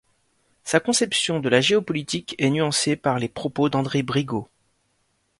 [0.63, 4.49] Sa conception de la géopolitique est nuancée par les propos d'André Brigot.